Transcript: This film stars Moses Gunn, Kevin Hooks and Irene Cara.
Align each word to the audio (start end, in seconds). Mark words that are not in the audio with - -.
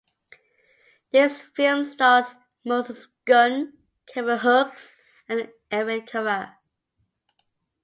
This 1.11 1.41
film 1.55 1.85
stars 1.85 2.33
Moses 2.65 3.05
Gunn, 3.25 3.73
Kevin 4.07 4.39
Hooks 4.39 4.95
and 5.29 5.51
Irene 5.71 6.07
Cara. 6.07 6.57